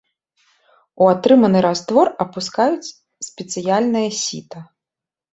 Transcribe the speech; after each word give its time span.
У 1.01 1.09
атрыманы 1.15 1.59
раствор 1.65 2.07
апускаюць 2.25 2.93
спецыяльнае 3.27 4.07
сіта. 4.23 4.59